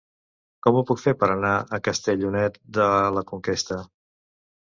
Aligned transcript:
Com 0.67 0.77
ho 0.77 0.81
puc 0.91 1.01
fer 1.01 1.11
per 1.23 1.27
anar 1.33 1.51
a 1.77 1.81
Castellonet 1.89 2.57
de 2.79 2.87
la 3.19 3.25
Conquesta? 3.33 3.77